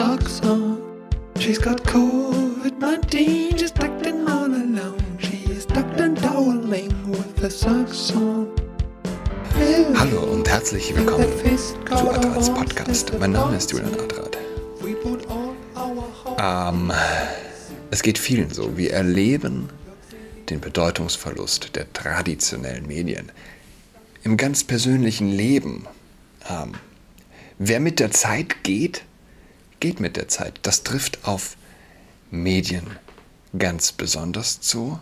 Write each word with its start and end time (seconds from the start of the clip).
socks 0.00 0.40
on. 0.40 0.80
She's 1.36 1.58
got 1.58 1.82
COVID-19, 1.82 3.58
she's 3.58 3.70
tucked 3.70 4.06
in 4.06 4.26
all 4.26 4.46
alone. 4.46 5.18
She 5.18 5.44
is 5.52 5.66
tucked 5.66 6.00
and 6.00 6.16
toweling 6.16 6.88
with 7.10 7.36
the 7.36 7.50
socks 7.50 8.10
on. 8.16 8.48
Hallo 9.94 10.22
und 10.32 10.48
herzlich 10.48 10.96
willkommen 10.96 11.26
zu 11.86 12.10
Adrats 12.10 12.48
Podcast. 12.48 13.12
Mein 13.18 13.32
Name 13.32 13.56
ist 13.58 13.70
Julian 13.72 13.92
Adrat. 13.92 14.38
Ähm, 16.38 16.90
es 17.90 18.02
geht 18.02 18.16
vielen 18.16 18.48
so. 18.48 18.78
Wir 18.78 18.94
erleben 18.94 19.68
den 20.48 20.60
Bedeutungsverlust 20.60 21.76
der 21.76 21.92
traditionellen 21.92 22.86
Medien 22.86 23.30
im 24.22 24.38
ganz 24.38 24.64
persönlichen 24.64 25.30
Leben. 25.30 25.86
Ähm, 26.48 26.72
wer 27.58 27.80
mit 27.80 28.00
der 28.00 28.12
Zeit 28.12 28.64
geht, 28.64 29.02
geht 29.80 30.00
mit 30.00 30.16
der 30.16 30.28
Zeit. 30.28 30.60
Das 30.62 30.82
trifft 30.82 31.24
auf 31.24 31.56
Medien 32.30 32.98
ganz 33.58 33.92
besonders 33.92 34.60
zu. 34.60 35.00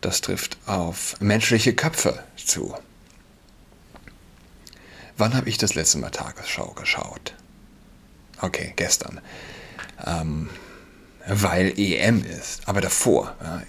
Das 0.00 0.20
trifft 0.20 0.56
auf 0.66 1.20
menschliche 1.20 1.74
Köpfe 1.74 2.22
zu. 2.36 2.74
Wann 5.16 5.34
habe 5.34 5.48
ich 5.48 5.58
das 5.58 5.74
letzte 5.74 5.98
Mal 5.98 6.10
Tagesschau 6.10 6.72
geschaut? 6.72 7.34
Okay, 8.40 8.72
gestern. 8.76 9.20
Ähm, 10.04 10.48
weil 11.26 11.78
EM 11.78 12.24
ist. 12.24 12.66
Aber 12.66 12.80
davor. 12.80 13.36
Ja, 13.40 13.62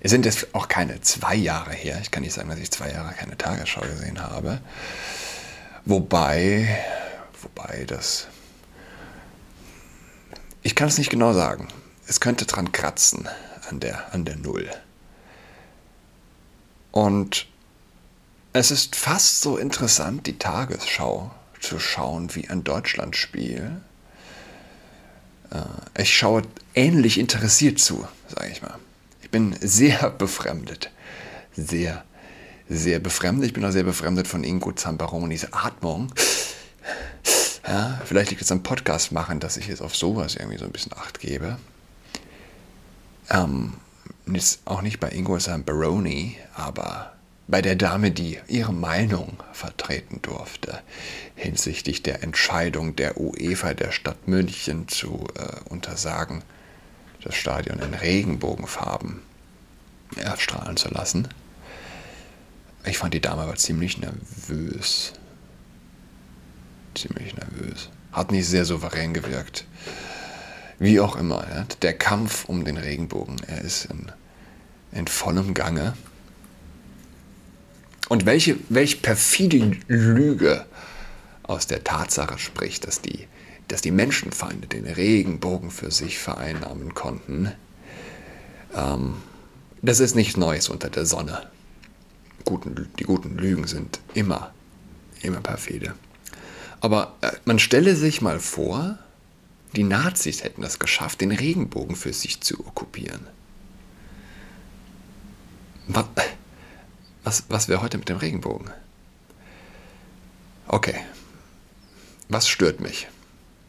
es 0.00 0.10
sind 0.10 0.24
jetzt 0.24 0.54
auch 0.54 0.68
keine 0.68 1.00
zwei 1.00 1.34
Jahre 1.34 1.72
her. 1.72 1.98
Ich 2.00 2.12
kann 2.12 2.22
nicht 2.22 2.34
sagen, 2.34 2.48
dass 2.48 2.60
ich 2.60 2.70
zwei 2.70 2.92
Jahre 2.92 3.12
keine 3.14 3.36
Tagesschau 3.36 3.80
gesehen 3.80 4.20
habe. 4.20 4.60
Wobei, 5.84 6.78
wobei 7.42 7.84
das. 7.86 8.28
Ich 10.66 10.74
kann 10.74 10.88
es 10.88 10.98
nicht 10.98 11.10
genau 11.10 11.32
sagen. 11.32 11.68
Es 12.08 12.18
könnte 12.18 12.44
dran 12.44 12.72
kratzen 12.72 13.28
an 13.70 13.78
der, 13.78 14.12
an 14.12 14.24
der 14.24 14.34
Null. 14.34 14.68
Und 16.90 17.46
es 18.52 18.72
ist 18.72 18.96
fast 18.96 19.42
so 19.42 19.58
interessant, 19.58 20.26
die 20.26 20.40
Tagesschau 20.40 21.30
zu 21.60 21.78
schauen 21.78 22.34
wie 22.34 22.48
ein 22.48 22.64
Deutschlandspiel. 22.64 23.80
Äh, 25.52 26.02
ich 26.02 26.16
schaue 26.16 26.42
ähnlich 26.74 27.18
interessiert 27.18 27.78
zu, 27.78 28.08
sage 28.26 28.50
ich 28.50 28.60
mal. 28.60 28.74
Ich 29.22 29.30
bin 29.30 29.54
sehr 29.60 30.10
befremdet. 30.18 30.90
Sehr, 31.56 32.04
sehr 32.68 32.98
befremdet. 32.98 33.46
Ich 33.46 33.52
bin 33.52 33.64
auch 33.64 33.70
sehr 33.70 33.84
befremdet 33.84 34.26
von 34.26 34.42
Ingo 34.42 34.72
Zambaronis 34.72 35.46
Atmung. 35.52 36.12
Ja, 37.66 38.00
vielleicht 38.04 38.30
liegt 38.30 38.42
es 38.42 38.52
am 38.52 38.62
Podcast 38.62 39.10
machen, 39.10 39.40
dass 39.40 39.56
ich 39.56 39.66
jetzt 39.66 39.82
auf 39.82 39.96
sowas 39.96 40.36
irgendwie 40.36 40.58
so 40.58 40.64
ein 40.64 40.72
bisschen 40.72 40.92
Acht 40.92 41.18
gebe. 41.18 41.58
Ähm, 43.28 43.74
ist 44.26 44.60
auch 44.64 44.82
nicht 44.82 45.00
bei 45.00 45.10
Ingo 45.10 45.38
Zambaroni, 45.38 46.36
aber 46.54 47.12
bei 47.48 47.62
der 47.62 47.76
Dame, 47.76 48.10
die 48.10 48.38
ihre 48.48 48.72
Meinung 48.72 49.42
vertreten 49.52 50.20
durfte 50.22 50.80
hinsichtlich 51.36 52.02
der 52.02 52.22
Entscheidung 52.22 52.96
der 52.96 53.20
UEFA 53.20 53.74
der 53.74 53.92
Stadt 53.92 54.26
München 54.26 54.88
zu 54.88 55.26
äh, 55.36 55.68
untersagen, 55.68 56.42
das 57.22 57.34
Stadion 57.34 57.78
in 57.78 57.94
Regenbogenfarben 57.94 59.20
erstrahlen 60.16 60.76
zu 60.76 60.88
lassen. 60.88 61.28
Ich 62.84 62.98
fand 62.98 63.14
die 63.14 63.20
Dame 63.20 63.42
aber 63.42 63.56
ziemlich 63.56 63.98
nervös. 63.98 65.12
Ziemlich 66.96 67.34
nervös. 67.34 67.90
Hat 68.12 68.32
nicht 68.32 68.46
sehr 68.46 68.64
souverän 68.64 69.12
gewirkt. 69.12 69.66
Wie 70.78 71.00
auch 71.00 71.16
immer, 71.16 71.46
ja, 71.48 71.66
der 71.82 71.94
Kampf 71.94 72.46
um 72.46 72.64
den 72.64 72.76
Regenbogen, 72.76 73.36
er 73.46 73.62
ist 73.62 73.86
in, 73.86 74.12
in 74.92 75.06
vollem 75.06 75.54
Gange. 75.54 75.94
Und 78.08 78.24
welche, 78.24 78.56
welche 78.68 78.98
perfide 78.98 79.78
Lüge 79.88 80.64
aus 81.42 81.66
der 81.66 81.82
Tatsache 81.84 82.38
spricht, 82.38 82.86
dass 82.86 83.00
die, 83.00 83.26
dass 83.68 83.80
die 83.80 83.90
Menschenfeinde 83.90 84.66
den 84.66 84.86
Regenbogen 84.86 85.70
für 85.70 85.90
sich 85.90 86.18
vereinnahmen 86.18 86.94
konnten, 86.94 87.52
ähm, 88.74 89.14
das 89.82 90.00
ist 90.00 90.14
nichts 90.14 90.36
Neues 90.36 90.68
unter 90.68 90.88
der 90.88 91.06
Sonne. 91.06 91.50
Guten, 92.44 92.88
die 92.98 93.04
guten 93.04 93.36
Lügen 93.36 93.66
sind 93.66 94.00
immer, 94.14 94.52
immer 95.22 95.40
perfide. 95.40 95.94
Aber 96.80 97.14
äh, 97.20 97.32
man 97.44 97.58
stelle 97.58 97.96
sich 97.96 98.22
mal 98.22 98.40
vor, 98.40 98.98
die 99.74 99.84
Nazis 99.84 100.42
hätten 100.42 100.62
es 100.62 100.78
geschafft, 100.78 101.20
den 101.20 101.32
Regenbogen 101.32 101.96
für 101.96 102.12
sich 102.12 102.40
zu 102.40 102.66
okkupieren. 102.66 103.26
Was, 105.88 106.06
was, 107.24 107.44
was 107.48 107.68
wäre 107.68 107.82
heute 107.82 107.98
mit 107.98 108.08
dem 108.08 108.16
Regenbogen? 108.16 108.70
Okay. 110.68 111.00
Was 112.28 112.48
stört 112.48 112.80
mich? 112.80 113.08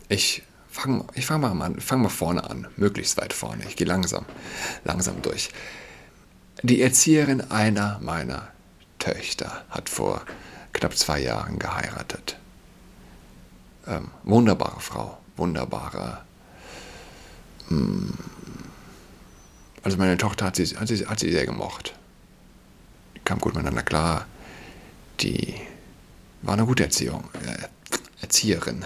Ich 0.09 0.43
fange 0.69 1.05
ich 1.13 1.25
fang 1.25 1.41
mal, 1.41 1.75
fang 1.79 2.01
mal 2.01 2.09
vorne 2.09 2.49
an, 2.49 2.67
möglichst 2.75 3.17
weit 3.17 3.33
vorne. 3.33 3.63
Ich 3.67 3.75
gehe 3.75 3.87
langsam, 3.87 4.25
langsam 4.83 5.21
durch. 5.21 5.49
Die 6.63 6.81
Erzieherin 6.81 7.51
einer 7.51 7.99
meiner 8.01 8.47
Töchter 8.97 9.65
hat 9.69 9.89
vor 9.89 10.25
knapp 10.73 10.97
zwei 10.97 11.19
Jahren 11.19 11.59
geheiratet. 11.59 12.37
Ähm, 13.87 14.09
wunderbare 14.23 14.79
Frau, 14.79 15.17
wunderbare. 15.35 16.19
Hm, 17.69 18.13
also 19.83 19.97
meine 19.97 20.17
Tochter 20.17 20.45
hat 20.45 20.55
sie, 20.57 20.65
hat 20.65 20.87
sie, 20.87 21.05
hat 21.05 21.19
sie 21.19 21.31
sehr 21.31 21.45
gemocht 21.45 21.93
kam 23.27 23.39
gut 23.39 23.55
miteinander 23.55 23.83
klar. 23.83 24.25
Die 25.19 25.53
war 26.41 26.53
eine 26.53 26.65
gute 26.65 26.83
Erziehung, 26.83 27.25
äh, 27.45 27.67
Erzieherin. 28.21 28.85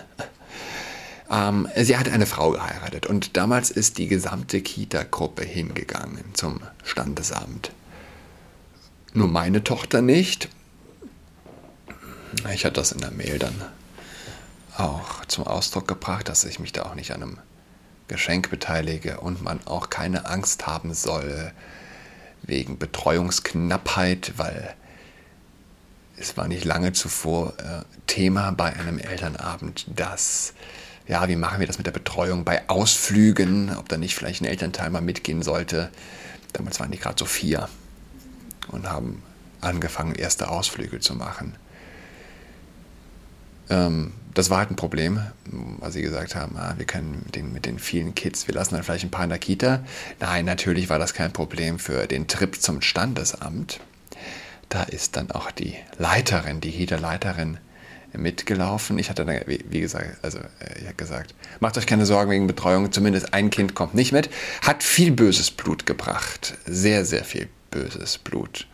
Ähm, 1.30 1.68
sie 1.78 1.96
hat 1.96 2.10
eine 2.10 2.26
Frau 2.26 2.52
geheiratet 2.52 3.06
und 3.06 3.38
damals 3.38 3.70
ist 3.70 4.00
die 4.00 4.08
gesamte 4.08 4.62
Kita-Gruppe 4.62 5.46
hingegangen 5.46 6.26
zum 6.34 6.60
Standesamt. 6.84 7.72
Nur 9.14 9.28
meine 9.28 9.64
Tochter 9.64 10.02
nicht. 10.02 10.50
Ich 12.54 12.66
hatte 12.66 12.76
das 12.76 12.92
in 12.92 13.02
der 13.02 13.12
Mail 13.12 13.38
dann 13.38 13.54
auch 14.78 15.26
zum 15.26 15.46
Ausdruck 15.46 15.88
gebracht, 15.88 16.30
dass 16.30 16.44
ich 16.44 16.60
mich 16.60 16.72
da 16.72 16.84
auch 16.84 16.96
nicht 16.96 17.12
an 17.12 17.24
einem 17.24 17.38
Geschenk 18.08 18.50
beteilige 18.50 19.20
und 19.20 19.42
man 19.42 19.66
auch 19.66 19.90
keine 19.90 20.26
Angst 20.26 20.68
haben 20.68 20.94
soll, 20.94 21.52
wegen 22.44 22.78
Betreuungsknappheit, 22.78 24.34
weil 24.38 24.74
es 26.18 26.38
war 26.38 26.48
nicht 26.48 26.66
lange 26.66 26.94
zuvor 26.94 27.54
äh, 27.58 27.84
Thema 28.08 28.52
bei 28.52 28.74
einem 28.74 29.00
Elternabend, 29.00 29.86
dass, 29.96 30.54
ja, 31.08 31.28
wie 31.28 31.36
machen 31.36 31.60
wir 31.60 31.68
das 31.68 31.78
mit 31.78 31.88
der 31.88 31.92
Betreuung 31.92 32.44
bei 32.44 32.68
Ausflügen, 32.70 33.76
ob 33.76 33.90
da 33.90 33.98
nicht 33.98 34.16
vielleicht 34.16 34.42
ein 34.42 34.46
Elternteil 34.46 34.90
mal 34.90 35.02
mitgehen 35.02 35.42
sollte. 35.42 35.90
Damals 36.54 36.80
waren 36.80 36.92
die 36.92 37.00
gerade 37.00 37.18
so 37.18 37.26
vier 37.26 37.70
und 38.68 38.90
haben 38.90 39.24
angefangen, 39.62 40.16
erste 40.16 40.50
Ausflüge 40.50 41.00
zu 41.00 41.16
machen. 41.16 41.56
Ähm, 43.70 44.14
das 44.34 44.50
war 44.50 44.60
halt 44.60 44.72
ein 44.72 44.76
Problem, 44.76 45.20
weil 45.46 45.92
sie 45.92 46.02
gesagt 46.02 46.36
haben, 46.36 46.56
ah, 46.58 46.74
wir 46.78 46.86
können 46.86 47.24
mit 47.26 47.36
den, 47.36 47.54
mit 47.54 47.66
den 47.66 47.80
vielen 47.80 48.16
Kids, 48.16 48.48
wir 48.48 48.56
lassen 48.56 48.76
dann 48.76 48.84
vielleicht 48.84 49.04
ein 49.04 49.12
paar 49.12 49.24
in 49.24 49.30
der 49.30 49.40
Kita. 49.40 49.84
Nein, 50.20 50.46
natürlich 50.46 50.90
war 50.90 51.00
das 51.00 51.14
kein 51.14 51.34
Problem 51.34 51.80
für 51.80 52.08
den 52.08 52.28
Trip 52.28 52.56
zum 52.62 52.82
Standesamt. 52.82 53.80
Da 54.70 54.84
ist 54.84 55.18
dann 55.18 55.32
auch 55.32 55.52
die 55.52 55.76
Leiterin, 55.98 56.62
die 56.62 56.72
Kita-Leiterin 56.72 57.58
mitgelaufen. 58.14 58.98
Ich 59.00 59.10
hatte 59.10 59.26
dann, 59.26 59.42
wie 59.46 59.80
gesagt, 59.80 60.18
also 60.22 60.40
äh, 60.40 60.80
ich 60.80 60.86
habe 60.86 60.96
gesagt, 60.96 61.34
macht 61.60 61.78
euch 61.78 61.86
keine 61.86 62.06
Sorgen 62.06 62.32
wegen 62.32 62.48
Betreuung, 62.48 62.92
zumindest 62.92 63.34
ein 63.34 63.50
Kind 63.50 63.76
kommt 63.76 63.96
nicht 63.96 64.12
mit. 64.12 64.30
Hat 64.62 64.84
viel 64.84 65.12
böses 65.12 65.52
Blut 65.52 65.86
gebracht, 65.86 66.56
sehr, 66.66 67.06
sehr 67.06 67.24
viel 67.24 67.50
böses 67.70 68.18
Blut 68.18 68.68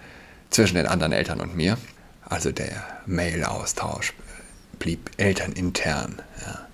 zwischen 0.50 0.76
den 0.76 0.88
anderen 0.88 1.14
Eltern 1.14 1.40
und 1.40 1.56
mir. 1.56 1.78
Also 2.26 2.52
der 2.52 2.84
Mail-Austausch 3.06 4.14
blieb 4.80 5.12
elternintern. 5.18 6.22
Ja. 6.46 6.68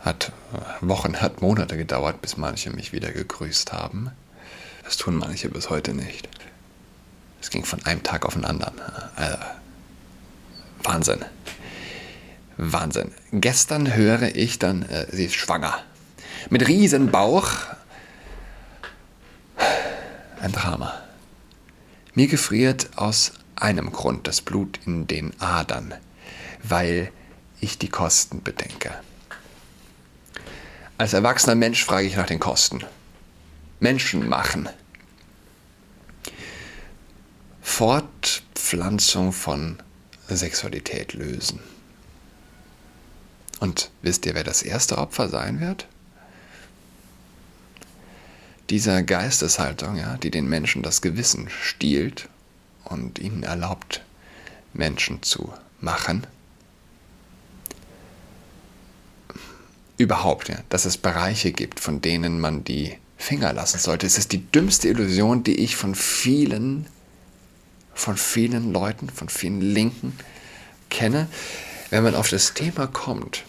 Hat 0.00 0.32
Wochen, 0.80 1.20
hat 1.20 1.42
Monate 1.42 1.76
gedauert, 1.76 2.22
bis 2.22 2.36
manche 2.36 2.70
mich 2.70 2.92
wieder 2.92 3.10
gegrüßt 3.10 3.72
haben. 3.72 4.10
Das 4.84 4.96
tun 4.96 5.16
manche 5.16 5.48
bis 5.48 5.68
heute 5.68 5.94
nicht. 5.94 6.28
Es 7.40 7.50
ging 7.50 7.64
von 7.64 7.84
einem 7.84 8.02
Tag 8.02 8.24
auf 8.24 8.34
den 8.34 8.44
anderen. 8.44 8.74
Also, 9.16 9.38
Wahnsinn. 10.82 11.24
Wahnsinn. 12.56 13.12
Gestern 13.32 13.94
höre 13.94 14.34
ich 14.34 14.58
dann, 14.58 14.82
äh, 14.82 15.06
sie 15.10 15.26
ist 15.26 15.34
schwanger. 15.34 15.82
Mit 16.50 16.66
Riesenbauch. 16.66 17.50
Ein 20.40 20.52
Drama. 20.52 20.94
Mir 22.14 22.28
gefriert 22.28 22.90
aus 22.96 23.32
einem 23.56 23.92
Grund 23.92 24.26
das 24.26 24.40
Blut 24.40 24.80
in 24.86 25.06
den 25.06 25.38
Adern 25.40 25.94
weil 26.62 27.12
ich 27.60 27.78
die 27.78 27.88
Kosten 27.88 28.42
bedenke. 28.42 28.94
Als 30.98 31.12
erwachsener 31.12 31.54
Mensch 31.54 31.84
frage 31.84 32.06
ich 32.06 32.16
nach 32.16 32.26
den 32.26 32.40
Kosten. 32.40 32.84
Menschen 33.80 34.28
machen. 34.28 34.68
Fortpflanzung 37.60 39.32
von 39.32 39.78
Sexualität 40.28 41.12
lösen. 41.12 41.60
Und 43.60 43.90
wisst 44.02 44.26
ihr, 44.26 44.34
wer 44.34 44.44
das 44.44 44.62
erste 44.62 44.98
Opfer 44.98 45.28
sein 45.28 45.60
wird? 45.60 45.86
Dieser 48.70 49.02
Geisteshaltung, 49.02 49.96
ja, 49.96 50.16
die 50.16 50.30
den 50.30 50.48
Menschen 50.48 50.82
das 50.82 51.00
Gewissen 51.00 51.48
stiehlt 51.48 52.28
und 52.86 53.18
ihnen 53.18 53.42
erlaubt, 53.42 54.02
Menschen 54.72 55.22
zu 55.22 55.52
machen. 55.80 56.26
Überhaupt, 59.98 60.48
ja, 60.48 60.56
dass 60.68 60.84
es 60.84 60.98
Bereiche 60.98 61.52
gibt, 61.52 61.80
von 61.80 62.02
denen 62.02 62.38
man 62.38 62.64
die 62.64 62.98
Finger 63.16 63.52
lassen 63.52 63.78
sollte. 63.78 64.06
Es 64.06 64.18
ist 64.18 64.32
die 64.32 64.44
dümmste 64.44 64.88
Illusion, 64.88 65.42
die 65.42 65.56
ich 65.56 65.76
von 65.76 65.94
vielen, 65.94 66.86
von 67.94 68.16
vielen 68.16 68.72
Leuten, 68.72 69.08
von 69.08 69.28
vielen 69.28 69.60
Linken 69.62 70.18
kenne, 70.90 71.28
wenn 71.90 72.04
man 72.04 72.14
auf 72.14 72.28
das 72.28 72.52
Thema 72.52 72.86
kommt. 72.86 73.44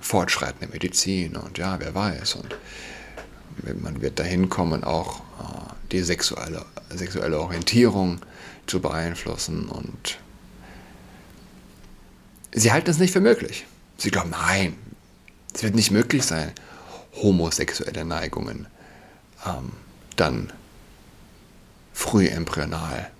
Fortschreitende 0.00 0.68
Medizin 0.72 1.36
und 1.36 1.58
ja, 1.58 1.78
wer 1.80 1.94
weiß. 1.94 2.36
Und 2.36 3.82
man 3.82 4.00
wird 4.00 4.18
dahin 4.18 4.48
kommen, 4.48 4.84
auch 4.84 5.20
äh, 5.40 5.71
die 5.92 6.02
sexuelle, 6.02 6.64
sexuelle 6.90 7.38
Orientierung 7.38 8.20
zu 8.66 8.80
beeinflussen. 8.80 9.68
Und 9.68 10.18
sie 12.52 12.72
halten 12.72 12.90
es 12.90 12.98
nicht 12.98 13.12
für 13.12 13.20
möglich. 13.20 13.66
Sie 13.98 14.10
glauben, 14.10 14.30
nein, 14.30 14.76
es 15.54 15.62
wird 15.62 15.74
nicht 15.74 15.90
möglich 15.90 16.24
sein, 16.24 16.52
homosexuelle 17.14 18.04
Neigungen 18.04 18.66
ähm, 19.46 19.72
dann 20.16 20.52
früh 21.92 22.26
embryonal 22.26 23.10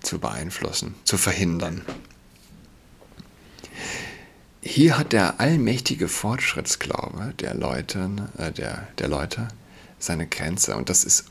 zu 0.00 0.18
beeinflussen, 0.18 0.94
zu 1.04 1.18
verhindern. 1.18 1.82
Hier 4.62 4.96
hat 4.96 5.12
der 5.12 5.40
allmächtige 5.40 6.08
Fortschrittsglaube 6.08 7.34
der 7.40 7.54
Leute, 7.54 8.10
äh, 8.38 8.52
der, 8.52 8.88
der 8.98 9.08
Leute 9.08 9.48
seine 9.98 10.26
Grenze 10.26 10.76
und 10.76 10.88
das 10.88 11.04
ist 11.04 11.26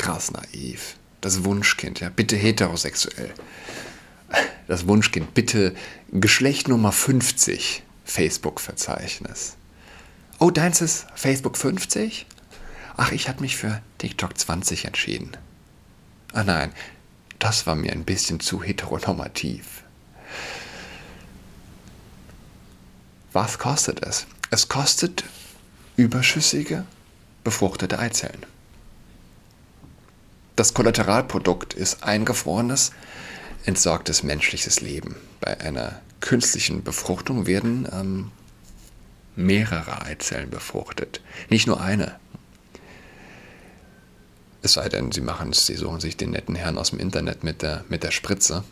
krass 0.00 0.32
naiv. 0.32 0.96
Das 1.20 1.44
Wunschkind, 1.44 2.00
ja, 2.00 2.08
bitte 2.08 2.34
heterosexuell. 2.34 3.34
Das 4.66 4.86
Wunschkind, 4.86 5.34
bitte 5.34 5.74
Geschlecht 6.10 6.68
Nummer 6.68 6.90
50, 6.90 7.82
Facebook-Verzeichnis. 8.04 9.56
Oh, 10.38 10.50
deins 10.50 10.80
ist 10.80 11.06
Facebook 11.14 11.58
50? 11.58 12.26
Ach, 12.96 13.12
ich 13.12 13.28
habe 13.28 13.42
mich 13.42 13.56
für 13.56 13.82
TikTok 13.98 14.38
20 14.38 14.86
entschieden. 14.86 15.32
Ah 16.32 16.44
nein, 16.44 16.72
das 17.38 17.66
war 17.66 17.74
mir 17.74 17.92
ein 17.92 18.04
bisschen 18.04 18.40
zu 18.40 18.62
heteronormativ. 18.62 19.82
Was 23.32 23.58
kostet 23.58 24.02
es? 24.02 24.26
Es 24.50 24.68
kostet 24.68 25.24
überschüssige, 25.96 26.86
befruchtete 27.44 27.98
Eizellen. 27.98 28.46
Das 30.60 30.74
Kollateralprodukt 30.74 31.72
ist 31.72 32.02
eingefrorenes, 32.02 32.92
entsorgtes 33.64 34.22
menschliches 34.22 34.82
Leben. 34.82 35.16
Bei 35.40 35.58
einer 35.58 36.02
künstlichen 36.20 36.84
Befruchtung 36.84 37.46
werden 37.46 37.88
ähm, 37.90 38.30
mehrere 39.36 40.02
Eizellen 40.02 40.50
befruchtet, 40.50 41.22
nicht 41.48 41.66
nur 41.66 41.80
eine. 41.80 42.16
Es 44.60 44.74
sei 44.74 44.90
denn, 44.90 45.12
sie 45.12 45.22
machen 45.22 45.54
sie 45.54 45.76
suchen 45.76 45.98
sich 45.98 46.18
den 46.18 46.32
netten 46.32 46.56
Herrn 46.56 46.76
aus 46.76 46.90
dem 46.90 46.98
Internet 46.98 47.42
mit 47.42 47.62
der, 47.62 47.86
mit 47.88 48.02
der 48.02 48.10
Spritze. 48.10 48.62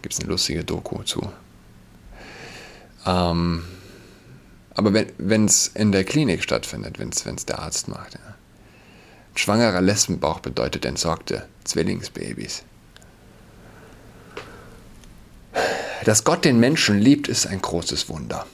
Gibt 0.00 0.14
es 0.14 0.20
eine 0.20 0.30
lustige 0.30 0.64
Doku 0.64 1.02
zu. 1.02 1.30
Ähm, 3.04 3.62
aber 4.72 5.04
wenn 5.18 5.44
es 5.44 5.66
in 5.66 5.92
der 5.92 6.04
Klinik 6.04 6.42
stattfindet, 6.42 6.98
wenn 6.98 7.10
es 7.10 7.44
der 7.44 7.58
Arzt 7.58 7.88
macht, 7.88 8.14
ja. 8.14 8.35
Schwangerer 9.38 9.80
Lesbenbauch 9.80 10.40
bedeutet 10.40 10.84
entsorgte 10.84 11.46
Zwillingsbabys. 11.64 12.62
Dass 16.04 16.24
Gott 16.24 16.44
den 16.44 16.60
Menschen 16.60 16.98
liebt, 16.98 17.28
ist 17.28 17.46
ein 17.46 17.60
großes 17.60 18.08
Wunder. 18.08 18.46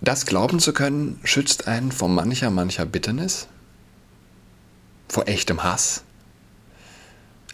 Das 0.00 0.26
glauben 0.26 0.60
zu 0.60 0.72
können, 0.72 1.18
schützt 1.24 1.68
einen 1.68 1.90
vor 1.90 2.08
mancher, 2.08 2.50
mancher 2.50 2.84
Bitternis, 2.84 3.48
vor 5.08 5.26
echtem 5.26 5.64
Hass. 5.64 6.02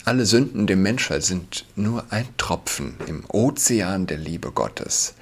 Alle 0.05 0.25
Sünden 0.25 0.67
der 0.67 0.75
Menschheit 0.75 1.23
sind 1.23 1.65
nur 1.77 2.03
ein 2.09 2.27
Tropfen 2.37 2.97
im 3.07 3.23
Ozean 3.29 4.05
der 4.05 4.17
Liebe 4.17 4.51
Gottes. 4.51 5.13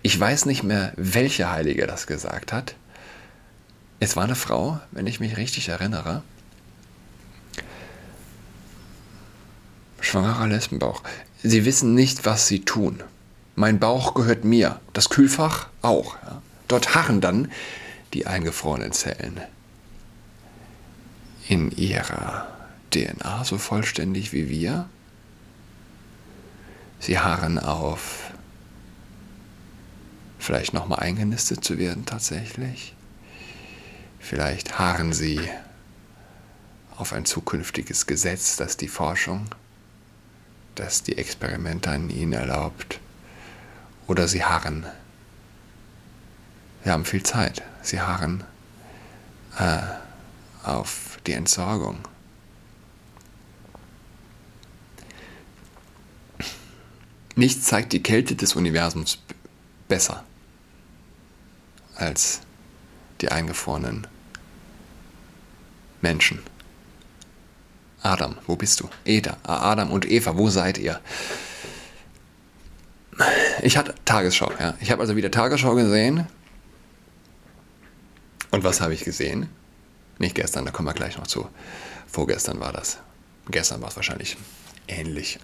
Ich 0.00 0.18
weiß 0.18 0.46
nicht 0.46 0.62
mehr, 0.62 0.94
welcher 0.96 1.52
Heilige 1.52 1.86
das 1.86 2.06
gesagt 2.06 2.54
hat. 2.54 2.74
Es 4.00 4.16
war 4.16 4.24
eine 4.24 4.34
Frau, 4.34 4.80
wenn 4.92 5.06
ich 5.06 5.20
mich 5.20 5.36
richtig 5.36 5.68
erinnere. 5.68 6.22
Schwangerer 10.00 10.46
Lesbenbauch. 10.46 11.02
Sie 11.42 11.66
wissen 11.66 11.94
nicht, 11.94 12.24
was 12.24 12.48
sie 12.48 12.64
tun. 12.64 13.02
Mein 13.56 13.78
Bauch 13.78 14.14
gehört 14.14 14.42
mir, 14.44 14.80
das 14.94 15.10
Kühlfach 15.10 15.68
auch. 15.82 16.16
Ja. 16.22 16.40
Dort 16.66 16.94
harren 16.94 17.20
dann 17.20 17.52
die 18.14 18.26
eingefrorenen 18.26 18.92
Zellen 18.92 19.40
in 21.46 21.70
ihrer 21.70 22.46
DNA 22.90 23.44
so 23.44 23.58
vollständig 23.58 24.32
wie 24.32 24.48
wir. 24.48 24.88
Sie 27.00 27.18
harren 27.18 27.58
auf, 27.58 28.30
vielleicht 30.38 30.72
nochmal 30.72 31.00
eingenistet 31.00 31.62
zu 31.64 31.76
werden 31.76 32.06
tatsächlich. 32.06 32.94
Vielleicht 34.20 34.78
harren 34.78 35.12
sie 35.12 35.40
auf 36.96 37.12
ein 37.12 37.24
zukünftiges 37.24 38.06
Gesetz, 38.06 38.56
das 38.56 38.76
die 38.76 38.86
Forschung, 38.86 39.46
das 40.74 41.02
die 41.02 41.16
Experimente 41.18 41.90
an 41.90 42.10
ihnen 42.10 42.34
erlaubt. 42.34 43.00
Oder 44.06 44.28
sie 44.28 44.44
harren. 44.44 44.86
Sie 46.84 46.90
haben 46.90 47.04
viel 47.04 47.22
Zeit. 47.22 47.62
Sie 47.82 48.00
harren 48.00 48.44
äh, 49.58 49.78
auf 50.62 51.18
die 51.26 51.32
Entsorgung. 51.32 51.98
Nichts 57.36 57.66
zeigt 57.66 57.94
die 57.94 58.02
Kälte 58.02 58.36
des 58.36 58.54
Universums 58.54 59.18
besser 59.88 60.24
als 61.96 62.40
die 63.20 63.30
eingefrorenen 63.30 64.06
Menschen. 66.00 66.40
Adam, 68.02 68.36
wo 68.46 68.56
bist 68.56 68.80
du? 68.80 68.88
Eda, 69.04 69.36
Adam 69.42 69.90
und 69.90 70.10
Eva, 70.10 70.36
wo 70.36 70.48
seid 70.48 70.78
ihr? 70.78 71.00
Ich 73.62 73.76
hatte 73.76 73.94
Tagesschau, 74.04 74.50
ja. 74.58 74.74
Ich 74.80 74.90
habe 74.90 75.02
also 75.02 75.16
wieder 75.16 75.30
Tagesschau 75.30 75.74
gesehen. 75.74 76.26
Und 78.50 78.64
was 78.64 78.80
habe 78.80 78.94
ich 78.94 79.04
gesehen? 79.04 79.48
Nicht 80.18 80.34
gestern, 80.34 80.64
da 80.64 80.70
kommen 80.70 80.88
wir 80.88 80.94
gleich 80.94 81.18
noch 81.18 81.26
zu. 81.26 81.48
Vorgestern 82.06 82.60
war 82.60 82.72
das. 82.72 82.98
Gestern 83.50 83.80
war 83.82 83.88
es 83.88 83.96
wahrscheinlich 83.96 84.36
ähnlich. 84.88 85.38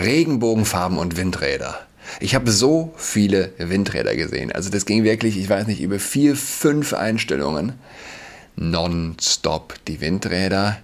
Regenbogenfarben 0.00 0.98
und 0.98 1.16
Windräder. 1.16 1.86
Ich 2.20 2.34
habe 2.34 2.50
so 2.50 2.94
viele 2.96 3.52
Windräder 3.58 4.16
gesehen. 4.16 4.52
Also 4.52 4.70
das 4.70 4.86
ging 4.86 5.04
wirklich, 5.04 5.36
ich 5.36 5.48
weiß 5.48 5.66
nicht, 5.66 5.80
über 5.80 5.98
vier, 5.98 6.36
fünf 6.36 6.92
Einstellungen. 6.92 7.74
Nonstop 8.56 9.74
die 9.86 10.00
Windräder 10.00 10.78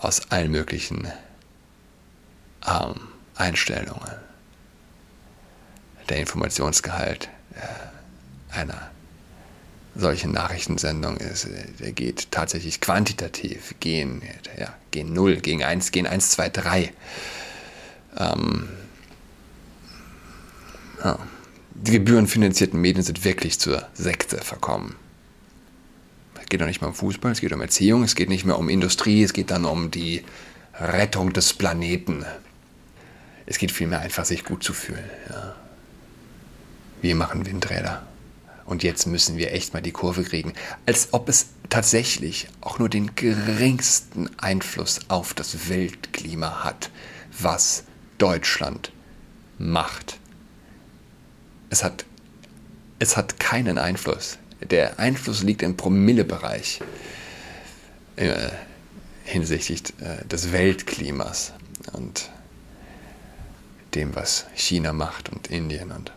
aus 0.00 0.30
allen 0.30 0.50
möglichen 0.50 1.08
ähm, 2.66 2.94
Einstellungen. 3.36 4.12
Der 6.08 6.18
Informationsgehalt 6.18 7.28
äh, 7.54 8.56
einer 8.56 8.90
solchen 9.96 10.32
Nachrichtensendung 10.32 11.16
ist, 11.16 11.46
äh, 11.46 11.66
der 11.80 11.92
geht 11.92 12.30
tatsächlich 12.30 12.80
quantitativ, 12.80 13.74
gehen, 13.80 14.22
ja, 14.58 14.74
gehen 14.90 15.12
0, 15.12 15.36
gegen 15.36 15.62
1, 15.62 15.92
gehen 15.92 16.06
1, 16.06 16.30
2, 16.30 16.48
3. 16.50 16.92
Ähm, 18.18 18.68
ja. 21.02 21.18
Die 21.76 21.92
gebührenfinanzierten 21.92 22.80
Medien 22.80 23.02
sind 23.02 23.24
wirklich 23.24 23.58
zur 23.58 23.86
Sekte 23.94 24.38
verkommen. 24.38 24.94
Es 26.54 26.56
geht 26.56 26.60
doch 26.60 26.68
nicht 26.68 26.82
mehr 26.82 26.90
um 26.90 26.94
Fußball, 26.94 27.32
es 27.32 27.40
geht 27.40 27.52
um 27.52 27.60
Erziehung, 27.60 28.04
es 28.04 28.14
geht 28.14 28.28
nicht 28.28 28.44
mehr 28.44 28.56
um 28.56 28.68
Industrie, 28.68 29.24
es 29.24 29.32
geht 29.32 29.50
dann 29.50 29.64
um 29.64 29.90
die 29.90 30.22
Rettung 30.78 31.32
des 31.32 31.52
Planeten. 31.52 32.24
Es 33.44 33.58
geht 33.58 33.72
vielmehr 33.72 33.98
einfach, 33.98 34.24
sich 34.24 34.44
gut 34.44 34.62
zu 34.62 34.72
fühlen. 34.72 35.02
Ja. 35.28 35.56
Wir 37.02 37.16
machen 37.16 37.44
Windräder. 37.44 38.06
und 38.66 38.84
jetzt 38.84 39.06
müssen 39.08 39.36
wir 39.36 39.52
echt 39.52 39.74
mal 39.74 39.80
die 39.80 39.90
Kurve 39.90 40.22
kriegen, 40.22 40.52
als 40.86 41.08
ob 41.10 41.28
es 41.28 41.46
tatsächlich 41.70 42.46
auch 42.60 42.78
nur 42.78 42.88
den 42.88 43.16
geringsten 43.16 44.30
Einfluss 44.38 45.00
auf 45.08 45.34
das 45.34 45.68
Weltklima 45.68 46.62
hat, 46.62 46.88
was 47.36 47.82
Deutschland 48.18 48.92
macht. 49.58 50.20
Es 51.68 51.82
hat, 51.82 52.04
es 53.00 53.16
hat 53.16 53.40
keinen 53.40 53.76
Einfluss. 53.76 54.38
Der 54.60 54.98
Einfluss 54.98 55.42
liegt 55.42 55.62
im 55.62 55.76
Promillebereich 55.76 56.80
äh, 58.16 58.50
hinsichtlich 59.24 59.82
äh, 60.00 60.24
des 60.26 60.52
Weltklimas 60.52 61.52
und 61.92 62.30
dem, 63.94 64.14
was 64.14 64.46
China 64.54 64.92
macht 64.92 65.28
und 65.28 65.48
Indien 65.48 65.90
und 65.92 66.12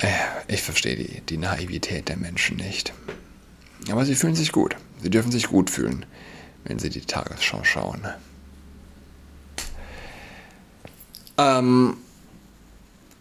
äh, 0.00 0.08
ich 0.48 0.62
verstehe 0.62 0.96
die, 0.96 1.20
die 1.22 1.38
Naivität 1.38 2.08
der 2.08 2.16
Menschen 2.16 2.56
nicht. 2.56 2.92
Aber 3.90 4.04
sie 4.04 4.14
fühlen 4.14 4.34
sich 4.34 4.52
gut. 4.52 4.76
Sie 5.02 5.10
dürfen 5.10 5.30
sich 5.30 5.48
gut 5.48 5.70
fühlen, 5.70 6.04
wenn 6.64 6.78
sie 6.78 6.90
die 6.90 7.02
Tagesschau 7.02 7.62
schauen. 7.64 8.06
Ähm, 11.38 11.96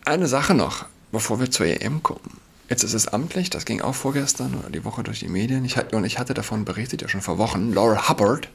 eine 0.05 0.27
Sache 0.27 0.53
noch, 0.53 0.85
bevor 1.11 1.39
wir 1.39 1.51
zur 1.51 1.65
EM 1.65 2.01
kommen. 2.01 2.39
Jetzt 2.67 2.83
ist 2.83 2.93
es 2.93 3.07
amtlich, 3.07 3.51
das 3.51 3.65
ging 3.65 3.81
auch 3.81 3.93
vorgestern 3.93 4.55
oder 4.55 4.69
die 4.71 4.83
Woche 4.83 5.03
durch 5.03 5.19
die 5.19 5.27
Medien. 5.27 5.63
Ich, 5.65 5.77
und 5.93 6.03
ich 6.03 6.17
hatte 6.17 6.33
davon 6.33 6.65
berichtet, 6.65 7.01
ja 7.01 7.07
schon 7.07 7.21
vor 7.21 7.37
Wochen. 7.37 7.71
Laura 7.71 8.09
Hubbard, 8.09 8.49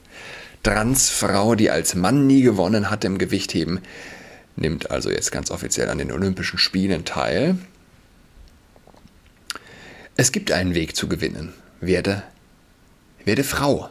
Transfrau, 0.63 1.55
die 1.55 1.69
als 1.69 1.95
Mann 1.95 2.27
nie 2.27 2.41
gewonnen 2.41 2.89
hat 2.89 3.05
im 3.05 3.17
Gewichtheben, 3.17 3.79
nimmt 4.57 4.91
also 4.91 5.09
jetzt 5.09 5.31
ganz 5.31 5.49
offiziell 5.49 5.89
an 5.89 5.97
den 5.97 6.11
Olympischen 6.11 6.59
Spielen 6.59 7.05
teil. 7.05 7.57
Es 10.17 10.33
gibt 10.33 10.51
einen 10.51 10.75
Weg 10.75 10.95
zu 10.95 11.07
gewinnen. 11.07 11.53
Werde, 11.79 12.21
werde 13.23 13.45
Frau. 13.45 13.89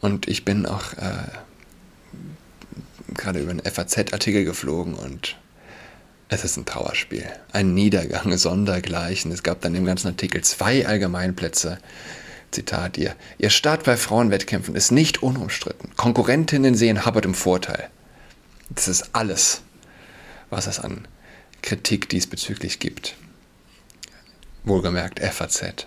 Und 0.00 0.28
ich 0.28 0.44
bin 0.44 0.64
auch 0.64 0.92
äh, 0.92 1.28
gerade 3.14 3.40
über 3.40 3.50
einen 3.50 3.64
FAZ-Artikel 3.64 4.44
geflogen 4.44 4.94
und 4.94 5.36
es 6.34 6.44
ist 6.44 6.56
ein 6.56 6.66
Trauerspiel. 6.66 7.26
Ein 7.52 7.74
Niedergang 7.74 8.36
sondergleichen. 8.36 9.30
Es 9.30 9.42
gab 9.42 9.60
dann 9.60 9.74
im 9.74 9.84
ganzen 9.84 10.08
Artikel 10.08 10.42
zwei 10.42 10.86
Allgemeinplätze. 10.86 11.78
Zitat, 12.50 12.98
ihr, 12.98 13.14
ihr 13.38 13.50
Start 13.50 13.84
bei 13.84 13.96
Frauenwettkämpfen 13.96 14.74
ist 14.74 14.90
nicht 14.90 15.22
unumstritten. 15.22 15.90
Konkurrentinnen 15.96 16.74
sehen 16.74 17.06
Hubbard 17.06 17.24
im 17.24 17.34
Vorteil. 17.34 17.88
Das 18.70 18.88
ist 18.88 19.10
alles, 19.12 19.62
was 20.50 20.66
es 20.66 20.80
an 20.80 21.06
Kritik 21.62 22.08
diesbezüglich 22.08 22.78
gibt. 22.78 23.16
Wohlgemerkt 24.64 25.20
FAZ. 25.20 25.86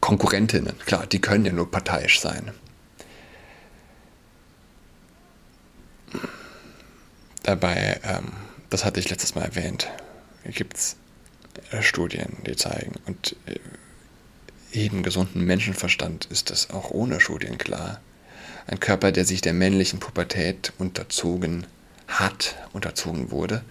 Konkurrentinnen, 0.00 0.78
klar, 0.84 1.06
die 1.06 1.20
können 1.20 1.44
ja 1.44 1.52
nur 1.52 1.70
parteiisch 1.70 2.20
sein. 2.20 2.52
Dabei, 7.42 8.00
ähm, 8.04 8.32
das 8.70 8.84
hatte 8.84 9.00
ich 9.00 9.10
letztes 9.10 9.34
Mal 9.34 9.44
erwähnt, 9.44 9.88
gibt 10.44 10.76
es 10.76 10.96
äh, 11.70 11.82
Studien, 11.82 12.38
die 12.46 12.56
zeigen, 12.56 12.92
und 13.06 13.36
äh, 13.46 13.58
jedem 14.72 15.02
gesunden 15.02 15.44
Menschenverstand 15.44 16.26
ist 16.26 16.50
das 16.50 16.70
auch 16.70 16.90
ohne 16.90 17.20
Studien 17.20 17.58
klar. 17.58 18.00
Ein 18.66 18.80
Körper, 18.80 19.12
der 19.12 19.24
sich 19.24 19.40
der 19.40 19.54
männlichen 19.54 20.00
Pubertät 20.00 20.72
unterzogen 20.78 21.66
hat, 22.08 22.56
unterzogen 22.72 23.30
wurde, 23.30 23.62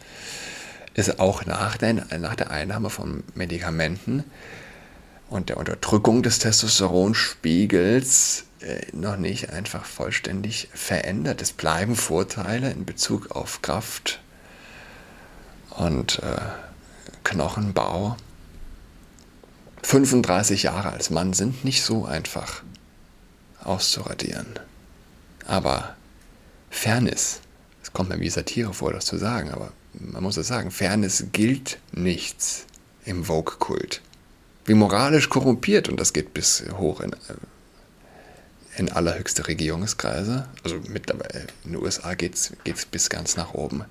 ist 0.93 1.19
auch 1.19 1.45
nach 1.45 1.77
der, 1.77 1.93
nach 1.93 2.35
der 2.35 2.51
Einnahme 2.51 2.89
von 2.89 3.23
Medikamenten 3.35 4.23
und 5.29 5.49
der 5.49 5.57
Unterdrückung 5.57 6.23
des 6.23 6.39
Testosteronspiegels 6.39 8.45
äh, 8.61 8.85
noch 8.93 9.17
nicht 9.17 9.49
einfach 9.49 9.85
vollständig 9.85 10.69
verändert. 10.73 11.41
Es 11.41 11.51
bleiben 11.51 11.95
Vorteile 11.95 12.71
in 12.71 12.85
Bezug 12.85 13.31
auf 13.31 13.61
Kraft 13.61 14.21
und 15.77 16.20
äh, 16.20 16.38
Knochenbau. 17.24 18.17
35 19.84 20.63
Jahre 20.63 20.91
als 20.91 21.10
Mann 21.10 21.34
sind 21.34 21.63
nicht 21.63 21.84
so 21.84 22.05
einfach 22.05 22.63
auszuradieren. 23.63 24.48
Aber 25.46 25.96
Fairness, 26.70 27.41
es 27.84 27.94
kommt 27.94 28.10
mir 28.10 28.20
wie 28.20 28.29
Satire 28.29 28.74
vor, 28.74 28.94
das 28.94 29.05
zu 29.05 29.17
sagen, 29.17 29.51
aber 29.51 29.72
man 29.94 30.24
muss 30.24 30.38
es 30.38 30.48
sagen, 30.48 30.72
Fairness 30.72 31.25
gilt 31.32 31.79
nichts 31.91 32.65
im 33.05 33.25
Vogue-Kult. 33.25 34.01
Wie 34.65 34.74
moralisch 34.74 35.29
korrumpiert, 35.29 35.88
und 35.89 36.00
das 36.00 36.13
geht 36.13 36.34
bis 36.34 36.63
hoch 36.77 37.00
in, 37.01 37.15
in 38.77 38.91
allerhöchste 38.91 39.48
Regierungskreise, 39.48 40.48
also 40.63 40.79
mittlerweile 40.88 41.48
in 41.63 41.74
den 41.74 41.75
USA 41.77 42.15
geht 42.15 42.36
es 42.36 42.86
bis 42.88 43.10
ganz 43.10 43.38
nach 43.38 43.53
oben. 43.53 43.86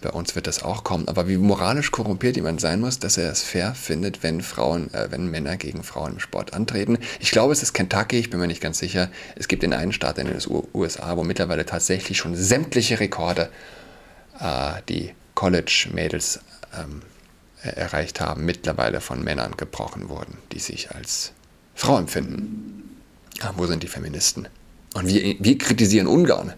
Bei 0.00 0.10
uns 0.10 0.34
wird 0.34 0.46
das 0.46 0.62
auch 0.62 0.84
kommen, 0.84 1.08
aber 1.08 1.26
wie 1.28 1.36
moralisch 1.36 1.90
korrumpiert 1.90 2.36
jemand 2.36 2.60
sein 2.60 2.80
muss, 2.80 2.98
dass 2.98 3.16
er 3.16 3.30
es 3.30 3.42
fair 3.42 3.74
findet, 3.74 4.22
wenn 4.22 4.42
Frauen, 4.42 4.92
äh, 4.92 5.10
wenn 5.10 5.30
Männer 5.30 5.56
gegen 5.56 5.82
Frauen 5.82 6.14
im 6.14 6.20
Sport 6.20 6.52
antreten. 6.52 6.98
Ich 7.18 7.30
glaube, 7.30 7.52
es 7.52 7.62
ist 7.62 7.72
Kentucky, 7.72 8.18
ich 8.18 8.30
bin 8.30 8.40
mir 8.40 8.46
nicht 8.46 8.60
ganz 8.60 8.78
sicher. 8.78 9.10
Es 9.36 9.48
gibt 9.48 9.64
in 9.64 9.72
einem 9.72 9.92
Staat 9.92 10.18
in 10.18 10.26
den 10.26 10.38
USA, 10.74 11.16
wo 11.16 11.24
mittlerweile 11.24 11.64
tatsächlich 11.64 12.18
schon 12.18 12.36
sämtliche 12.36 13.00
Rekorde 13.00 13.48
äh, 14.38 14.82
die 14.88 15.14
College-Mädels 15.34 16.40
ähm, 16.78 17.02
erreicht 17.62 18.20
haben, 18.20 18.44
mittlerweile 18.44 19.00
von 19.00 19.22
Männern 19.22 19.56
gebrochen 19.56 20.08
wurden, 20.08 20.38
die 20.52 20.58
sich 20.58 20.90
als 20.92 21.32
Frau 21.74 21.98
empfinden. 21.98 22.96
Ja, 23.40 23.52
wo 23.56 23.66
sind 23.66 23.82
die 23.82 23.88
Feministen? 23.88 24.48
Und 24.94 25.08
wir, 25.08 25.36
wir 25.38 25.58
kritisieren 25.58 26.06
Ungarn. 26.06 26.54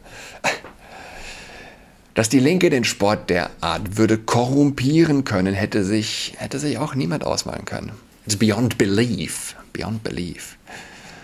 Dass 2.18 2.28
die 2.28 2.40
Linke 2.40 2.68
den 2.68 2.82
Sport 2.82 3.30
derart 3.30 3.96
würde 3.96 4.18
korrumpieren 4.18 5.22
können, 5.22 5.54
hätte 5.54 5.84
sich, 5.84 6.34
hätte 6.37 6.58
sich 6.58 6.76
auch 6.78 6.96
niemand 6.96 7.22
ausmalen 7.22 7.64
können. 7.64 7.92
It's 8.26 8.34
beyond 8.34 8.76
belief. 8.76 9.54
Beyond 9.72 10.02
belief. 10.02 10.56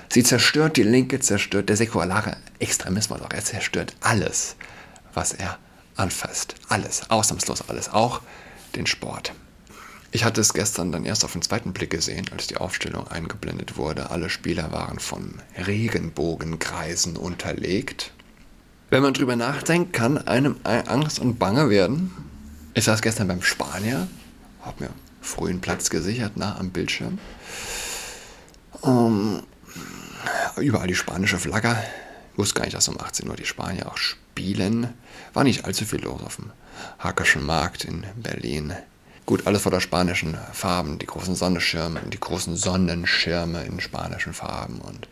Sie 0.09 0.23
zerstört 0.23 0.77
die 0.77 0.85
Linke, 0.85 1.19
zerstört 1.19 1.69
der 1.69 1.77
säkulare 1.77 2.37
Extremismus 2.61 3.23
auch. 3.23 3.33
Er 3.33 3.43
zerstört 3.43 3.97
alles, 4.03 4.55
was 5.15 5.33
er 5.33 5.59
anfasst. 5.97 6.55
Alles, 6.69 7.11
ausnahmslos 7.11 7.69
alles, 7.69 7.89
auch 7.89 8.21
den 8.77 8.87
Sport. 8.87 9.33
Ich 10.13 10.23
hatte 10.23 10.41
es 10.41 10.55
gestern 10.55 10.93
dann 10.93 11.05
erst 11.05 11.25
auf 11.25 11.33
den 11.33 11.43
zweiten 11.43 11.73
Blick 11.73 11.91
gesehen, 11.91 12.27
als 12.31 12.47
die 12.47 12.59
Aufstellung 12.59 13.09
eingeblendet 13.09 13.77
wurde. 13.77 14.13
Alle 14.13 14.31
Spieler 14.31 14.71
waren 14.71 15.01
von 15.01 15.43
Regenbogenkreisen 15.57 17.17
unterlegt. 17.17 18.13
Wenn 18.95 19.03
man 19.03 19.13
drüber 19.13 19.35
nachdenkt, 19.35 19.93
kann 19.93 20.19
einem 20.29 20.55
Angst 20.63 21.19
und 21.19 21.41
Bange 21.41 21.69
werden. 21.69 22.13
Ich 22.75 22.85
saß 22.85 23.03
gestern 23.03 23.27
beim 23.27 23.43
Spanier, 23.43 24.07
habe 24.63 24.85
mir 24.85 24.91
frühen 25.21 25.61
Platz 25.61 25.91
gesichert, 25.91 26.37
nah 26.37 26.57
am 26.61 26.71
Bildschirm. 26.71 27.19
Um, 28.83 29.43
überall 30.59 30.87
die 30.87 30.95
spanische 30.95 31.39
Flagge. 31.39 31.77
Ich 32.35 32.39
wusste 32.39 32.55
gar 32.55 32.67
nicht, 32.67 32.77
dass 32.77 32.87
um 32.87 33.01
18 33.01 33.29
Uhr 33.29 33.35
die 33.35 33.47
Spanier 33.47 33.91
auch 33.91 33.97
spielen. 33.97 34.95
War 35.33 35.43
nicht 35.43 35.65
allzu 35.65 35.87
viel 35.87 36.03
los 36.03 36.23
auf 36.23 36.37
dem 36.37 36.53
Hackerschen 37.01 37.45
Markt 37.45 37.85
in 37.85 38.05
Berlin. 38.15 38.75
Gut, 39.27 39.49
alles 39.49 39.63
vor 39.63 39.73
der 39.73 39.81
spanischen 39.81 40.37
Farben, 40.53 41.01
die 41.01 41.07
großen 41.07 41.35
Sonnenschirme, 41.35 42.01
die 42.13 42.21
großen 42.21 42.55
Sonnenschirme 42.57 43.65
in 43.65 43.81
spanischen 43.81 44.35
Farben. 44.35 44.79
Und 44.79 45.09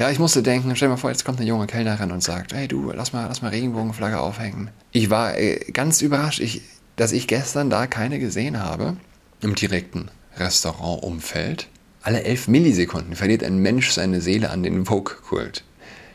ja, 0.00 0.10
ich 0.10 0.18
musste 0.18 0.42
denken, 0.42 0.74
stell 0.74 0.88
dir 0.88 0.94
mal 0.94 0.96
vor, 0.96 1.10
jetzt 1.10 1.26
kommt 1.26 1.38
eine 1.38 1.48
junge 1.48 1.66
Kellnerin 1.66 2.10
und 2.10 2.22
sagt, 2.22 2.54
hey 2.54 2.66
du, 2.66 2.90
lass 2.90 3.12
mal, 3.12 3.26
lass 3.26 3.42
mal 3.42 3.48
Regenbogenflagge 3.48 4.18
aufhängen. 4.18 4.70
Ich 4.92 5.10
war 5.10 5.38
äh, 5.38 5.58
ganz 5.74 6.00
überrascht, 6.00 6.40
ich, 6.40 6.62
dass 6.96 7.12
ich 7.12 7.26
gestern 7.26 7.68
da 7.68 7.86
keine 7.86 8.18
gesehen 8.18 8.58
habe 8.58 8.96
im 9.42 9.54
direkten 9.54 10.10
Restaurantumfeld. 10.38 11.68
Alle 12.00 12.24
elf 12.24 12.48
Millisekunden 12.48 13.14
verliert 13.14 13.44
ein 13.44 13.58
Mensch 13.58 13.90
seine 13.90 14.22
Seele 14.22 14.48
an 14.48 14.62
den 14.62 14.86
Vogue-Kult 14.86 15.64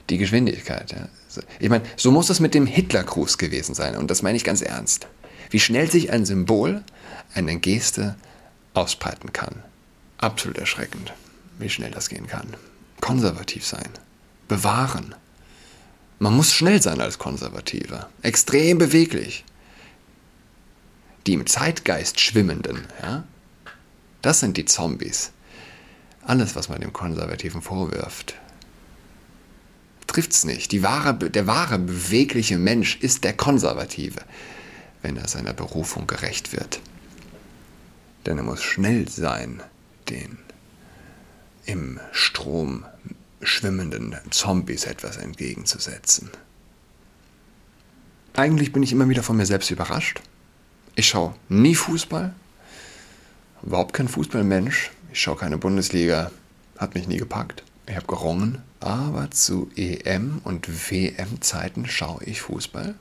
die 0.10 0.18
Geschwindigkeit. 0.18 0.92
Ja. 0.92 1.08
Ich 1.60 1.70
meine, 1.70 1.84
so 1.96 2.10
muss 2.10 2.32
es 2.32 2.40
mit 2.40 2.56
dem 2.56 2.66
Hitlergruß 2.66 3.38
gewesen 3.38 3.76
sein 3.76 3.96
und 3.96 4.10
das 4.10 4.24
meine 4.24 4.36
ich 4.36 4.44
ganz 4.44 4.64
ernst. 4.64 5.08
Wie 5.52 5.60
schnell 5.60 5.92
sich 5.92 6.12
ein 6.12 6.26
Symbol, 6.26 6.84
eine 7.36 7.58
Geste 7.60 8.16
ausbreiten 8.74 9.32
kann. 9.32 9.64
Absolut 10.18 10.58
erschreckend, 10.58 11.14
wie 11.60 11.70
schnell 11.70 11.92
das 11.92 12.10
gehen 12.10 12.26
kann. 12.26 12.56
Konservativ 13.06 13.64
sein, 13.64 13.90
bewahren. 14.48 15.14
Man 16.18 16.36
muss 16.36 16.52
schnell 16.52 16.82
sein 16.82 17.00
als 17.02 17.20
Konservativer, 17.20 18.10
extrem 18.24 18.80
beweglich. 18.80 19.46
Die 21.28 21.34
im 21.34 21.46
Zeitgeist 21.46 22.20
schwimmenden, 22.20 22.88
ja, 23.04 23.24
das 24.24 24.40
sind 24.40 24.58
die 24.58 24.66
Zombies. 24.66 25.32
Alles, 26.24 26.56
was 26.56 26.68
man 26.68 26.82
dem 26.82 26.94
Konservativen 26.94 27.62
vorwirft, 27.62 28.34
trifft 30.08 30.32
es 30.32 30.44
nicht. 30.44 30.82
Wahre, 30.82 31.14
der 31.14 31.46
wahre 31.46 31.78
bewegliche 31.78 32.58
Mensch 32.58 32.98
ist 33.02 33.24
der 33.24 33.34
Konservative, 33.34 34.22
wenn 35.04 35.16
er 35.16 35.28
seiner 35.28 35.54
Berufung 35.54 36.08
gerecht 36.08 36.54
wird. 36.54 36.80
denn 38.26 38.40
er 38.40 38.44
muss 38.44 38.64
schnell 38.64 39.08
sein, 39.08 39.62
den 40.10 40.40
im 41.66 42.00
Strom 42.12 42.84
schwimmenden 43.46 44.16
Zombies 44.32 44.86
etwas 44.86 45.18
entgegenzusetzen. 45.18 46.30
Eigentlich 48.34 48.74
bin 48.74 48.84
ich 48.84 48.92
immer 48.92 49.08
wieder 49.08 49.24
von 49.24 49.38
mir 49.38 49.46
selbst 49.46 49.72
überrascht. 49.72 50.22
Ich 50.96 51.08
schaue 51.08 51.36
nie 51.48 51.76
Fußball, 51.76 52.34
überhaupt 53.64 53.94
kein 53.94 54.08
Fußballmensch. 54.08 54.92
Ich 55.12 55.22
schaue 55.22 55.38
keine 55.38 55.58
Bundesliga, 55.58 56.32
hat 56.78 56.96
mich 56.96 57.08
nie 57.08 57.18
gepackt. 57.18 57.64
Ich 57.88 57.96
habe 57.96 58.08
gerungen, 58.08 58.62
aber 58.80 59.32
zu 59.32 59.70
EM- 59.76 60.42
und 60.44 60.68
WM-Zeiten 60.90 61.88
schaue 61.88 62.24
ich 62.24 62.42
Fußball. 62.42 62.96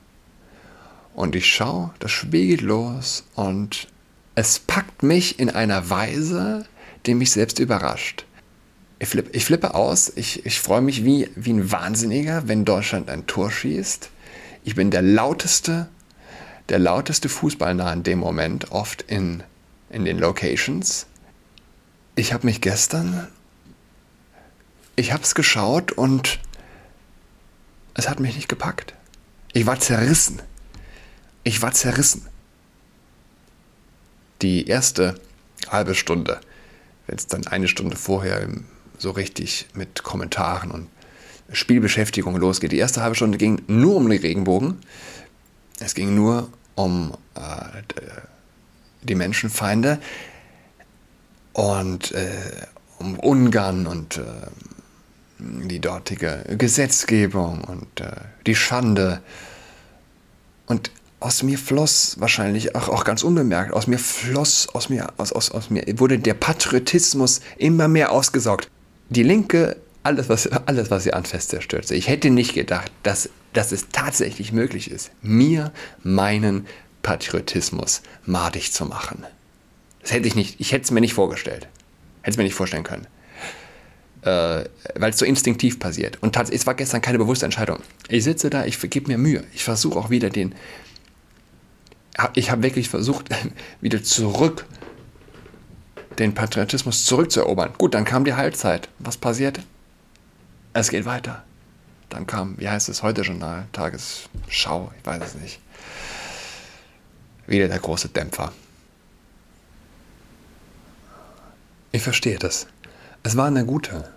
Und 1.13 1.35
ich 1.35 1.51
schaue, 1.51 1.93
das 1.99 2.11
Spiel 2.11 2.47
geht 2.47 2.61
los 2.61 3.23
und 3.35 3.87
es 4.35 4.59
packt 4.59 5.01
mich 5.01 5.39
in 5.39 5.49
einer 5.49 5.89
Weise, 5.89 6.65
die 7.05 7.15
mich 7.15 7.31
selbst 7.31 7.59
überrascht. 7.59 8.25
Ich, 9.05 9.11
flipp, 9.11 9.35
ich 9.35 9.45
flippe 9.45 9.75
aus, 9.75 10.11
ich, 10.15 10.47
ich 10.47 10.59
freue 10.59 10.81
mich 10.81 11.05
wie, 11.05 11.29
wie 11.35 11.53
ein 11.53 11.71
Wahnsinniger, 11.71 12.47
wenn 12.47 12.65
Deutschland 12.65 13.07
ein 13.07 13.27
Tor 13.27 13.51
schießt. 13.51 14.09
Ich 14.63 14.73
bin 14.73 14.89
der 14.89 15.03
lauteste, 15.03 15.87
der 16.69 16.79
lauteste 16.79 17.29
Fußballnah 17.29 17.93
in 17.93 18.01
dem 18.01 18.17
Moment, 18.17 18.71
oft 18.71 19.03
in, 19.03 19.43
in 19.91 20.05
den 20.05 20.17
Locations. 20.17 21.05
Ich 22.15 22.33
habe 22.33 22.47
mich 22.47 22.61
gestern, 22.61 23.27
ich 24.95 25.13
habe 25.13 25.21
es 25.21 25.35
geschaut 25.35 25.91
und 25.91 26.39
es 27.93 28.09
hat 28.09 28.19
mich 28.19 28.35
nicht 28.35 28.49
gepackt. 28.49 28.95
Ich 29.53 29.67
war 29.67 29.79
zerrissen. 29.79 30.41
Ich 31.43 31.61
war 31.61 31.73
zerrissen. 31.73 32.25
Die 34.41 34.65
erste 34.65 35.21
halbe 35.69 35.93
Stunde, 35.93 36.41
wenn 37.05 37.17
es 37.19 37.27
dann 37.27 37.45
eine 37.45 37.67
Stunde 37.67 37.97
vorher 37.97 38.41
so 38.97 39.11
richtig 39.11 39.67
mit 39.73 40.03
Kommentaren 40.03 40.71
und 40.71 40.87
Spielbeschäftigung 41.51 42.35
losgeht. 42.37 42.71
Die 42.71 42.77
erste 42.77 43.01
halbe 43.01 43.15
Stunde 43.15 43.37
ging 43.37 43.61
nur 43.67 43.95
um 43.95 44.09
die 44.09 44.17
Regenbogen. 44.17 44.77
Es 45.79 45.93
ging 45.93 46.15
nur 46.15 46.49
um 46.75 47.13
äh, 47.35 47.81
die 49.03 49.15
Menschenfeinde 49.15 49.99
und 51.53 52.11
äh, 52.13 52.31
um 52.99 53.19
Ungarn 53.19 53.87
und 53.87 54.17
äh, 54.17 54.21
die 55.39 55.79
dortige 55.79 56.43
Gesetzgebung 56.57 57.63
und 57.63 58.01
äh, 58.01 58.11
die 58.45 58.55
Schande. 58.55 59.21
Und 60.65 60.91
aus 61.19 61.43
mir 61.43 61.57
floss 61.57 62.19
wahrscheinlich 62.19 62.75
auch, 62.75 62.89
auch 62.89 63.03
ganz 63.03 63.23
unbemerkt, 63.23 63.73
aus 63.73 63.87
mir 63.87 63.99
floss, 63.99 64.67
aus 64.73 64.89
mir, 64.89 65.13
aus, 65.17 65.31
aus, 65.31 65.51
aus 65.51 65.69
mir 65.69 65.83
wurde 65.99 66.19
der 66.19 66.33
Patriotismus 66.33 67.41
immer 67.57 67.87
mehr 67.87 68.11
ausgesaugt. 68.11 68.69
Die 69.09 69.23
Linke, 69.23 69.77
alles 70.03 70.29
was, 70.29 70.47
alles, 70.47 70.91
was 70.91 71.03
sie 71.03 71.13
anfasst, 71.13 71.49
zerstört. 71.49 71.89
Ich 71.91 72.07
hätte 72.07 72.29
nicht 72.29 72.53
gedacht, 72.53 72.91
dass, 73.03 73.29
dass 73.53 73.71
es 73.71 73.89
tatsächlich 73.89 74.51
möglich 74.51 74.89
ist, 74.89 75.11
mir 75.21 75.71
meinen 76.03 76.65
Patriotismus 77.01 78.01
madig 78.25 78.71
zu 78.71 78.85
machen. 78.85 79.23
Das 80.01 80.11
hätte 80.11 80.27
ich 80.27 80.35
nicht, 80.35 80.59
ich 80.59 80.71
hätte 80.71 80.85
es 80.85 80.91
mir 80.91 81.01
nicht 81.01 81.13
vorgestellt. 81.13 81.67
Hätte 82.21 82.31
es 82.31 82.37
mir 82.37 82.43
nicht 82.43 82.55
vorstellen 82.55 82.83
können. 82.83 83.07
Äh, 84.21 84.65
weil 84.95 85.11
es 85.11 85.19
so 85.19 85.25
instinktiv 85.25 85.79
passiert. 85.79 86.17
Und 86.21 86.35
es 86.35 86.65
war 86.65 86.73
gestern 86.73 87.01
keine 87.01 87.19
bewusste 87.19 87.45
Entscheidung. 87.45 87.79
Ich 88.07 88.23
sitze 88.23 88.49
da, 88.49 88.65
ich 88.65 88.79
gebe 88.89 89.07
mir 89.07 89.19
Mühe. 89.19 89.43
Ich 89.53 89.63
versuche 89.63 89.99
auch 89.99 90.09
wieder 90.09 90.31
den. 90.31 90.55
Ich 92.33 92.49
habe 92.49 92.63
wirklich 92.63 92.89
versucht, 92.89 93.29
wieder 93.81 94.01
zurück 94.01 94.65
den 96.19 96.33
Patriotismus 96.33 97.05
zurückzuerobern. 97.05 97.73
Gut, 97.77 97.93
dann 97.93 98.05
kam 98.05 98.25
die 98.25 98.33
Halbzeit. 98.33 98.89
Was 98.99 99.17
passiert? 99.17 99.59
Es 100.73 100.89
geht 100.89 101.05
weiter. 101.05 101.43
Dann 102.09 102.27
kam, 102.27 102.57
wie 102.59 102.69
heißt 102.69 102.89
es, 102.89 103.03
heute 103.03 103.21
Journal, 103.21 103.65
Tagesschau, 103.71 104.91
ich 104.97 105.05
weiß 105.05 105.23
es 105.23 105.35
nicht. 105.35 105.59
Wieder 107.47 107.67
der 107.67 107.79
große 107.79 108.09
Dämpfer. 108.09 108.51
Ich 111.91 112.01
verstehe 112.01 112.37
das. 112.37 112.67
Es 113.23 113.37
war 113.37 113.47
eine 113.47 113.65
gute. 113.65 114.09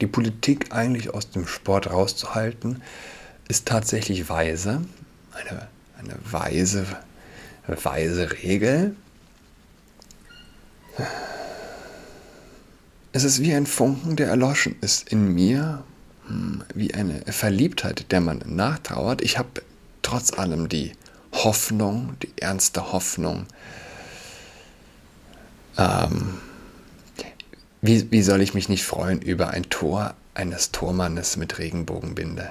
Die 0.00 0.06
Politik 0.06 0.72
eigentlich 0.72 1.12
aus 1.12 1.30
dem 1.30 1.46
Sport 1.46 1.90
rauszuhalten, 1.90 2.82
ist 3.48 3.66
tatsächlich 3.66 4.28
weise. 4.28 4.82
Eine, 5.32 5.68
eine 5.98 6.16
weise, 6.22 6.86
weise 7.66 8.30
Regel. 8.42 8.94
Es 13.12 13.24
ist 13.24 13.40
wie 13.40 13.54
ein 13.54 13.66
Funken, 13.66 14.16
der 14.16 14.28
erloschen 14.28 14.76
ist 14.80 15.08
in 15.08 15.34
mir, 15.34 15.82
hm, 16.26 16.62
wie 16.74 16.94
eine 16.94 17.22
Verliebtheit, 17.26 18.10
der 18.12 18.20
man 18.20 18.42
nachtrauert. 18.46 19.22
Ich 19.22 19.38
habe 19.38 19.62
trotz 20.02 20.32
allem 20.32 20.68
die 20.68 20.92
Hoffnung, 21.32 22.14
die 22.22 22.32
ernste 22.40 22.92
Hoffnung. 22.92 23.46
Ähm, 25.76 26.38
wie, 27.80 28.10
wie 28.10 28.22
soll 28.22 28.40
ich 28.40 28.54
mich 28.54 28.68
nicht 28.68 28.84
freuen 28.84 29.22
über 29.22 29.50
ein 29.50 29.70
Tor 29.70 30.14
eines 30.34 30.72
Tormannes 30.72 31.36
mit 31.36 31.58
Regenbogenbinde? 31.58 32.50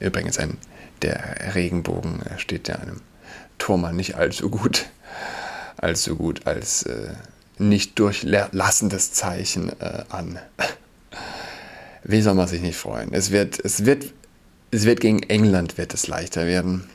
Übrigens, 0.00 0.38
ein, 0.38 0.58
der 1.00 1.54
Regenbogen 1.54 2.20
steht 2.36 2.68
ja 2.68 2.76
einem 2.76 3.00
Tormann 3.58 3.96
nicht 3.96 4.16
allzu 4.16 4.50
gut 4.50 4.86
allzu 5.82 6.16
gut 6.16 6.46
als 6.46 6.84
äh, 6.84 7.14
nicht 7.58 7.98
durchlassendes 7.98 9.12
Zeichen 9.12 9.68
äh, 9.80 10.04
an. 10.08 10.38
Wie 12.04 12.22
soll 12.22 12.34
man 12.34 12.48
sich 12.48 12.62
nicht 12.62 12.76
freuen? 12.76 13.12
Es 13.12 13.30
wird, 13.30 13.60
es 13.64 13.84
wird, 13.84 14.12
es 14.70 14.84
wird 14.84 15.00
gegen 15.00 15.22
England 15.24 15.78
wird 15.78 15.94
es 15.94 16.06
leichter 16.06 16.46
werden. 16.46 16.88